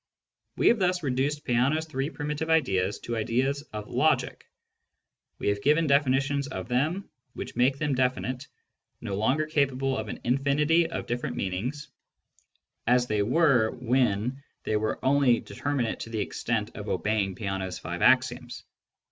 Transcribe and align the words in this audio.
We 0.57 0.67
have 0.69 0.79
thus 0.79 1.03
reduced 1.03 1.45
Peano's 1.45 1.85
three 1.85 2.09
primitive 2.09 2.49
ideas 2.49 2.97
to 3.01 3.15
ideas 3.15 3.61
of 3.71 3.87
logic: 3.87 4.47
we 5.37 5.49
have 5.49 5.61
given 5.61 5.85
definitions 5.85 6.47
of 6.47 6.67
them 6.67 7.07
which 7.35 7.55
make 7.55 7.77
them 7.77 7.93
definite, 7.93 8.47
no 8.99 9.13
longer 9.15 9.45
capable 9.45 9.95
of 9.95 10.07
an 10.07 10.19
infinity 10.23 10.89
of 10.89 11.05
different 11.05 11.35
meanings, 11.37 11.89
as 12.87 13.05
they 13.05 13.21
were 13.21 13.69
when 13.69 14.41
they 14.63 14.75
were 14.75 14.97
only 15.05 15.39
determinate 15.39 15.99
to 15.99 16.09
the 16.09 16.19
extent 16.19 16.75
of 16.75 16.89
obeying 16.89 17.35
Peano's 17.35 17.77
five 17.77 18.01
axioms. 18.01 18.63